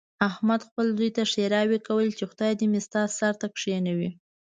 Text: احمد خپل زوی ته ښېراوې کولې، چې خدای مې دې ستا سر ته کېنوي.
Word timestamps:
احمد 0.29 0.61
خپل 0.67 0.85
زوی 0.97 1.09
ته 1.15 1.23
ښېراوې 1.31 1.79
کولې، 1.87 2.11
چې 2.17 2.25
خدای 2.31 2.51
مې 2.71 2.79
دې 2.81 2.85
ستا 2.87 3.01
سر 3.17 3.33
ته 3.41 3.47
کېنوي. 3.57 4.09